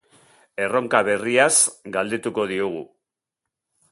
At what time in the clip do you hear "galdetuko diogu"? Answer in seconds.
1.97-2.83